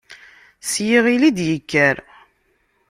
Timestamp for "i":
1.29-1.31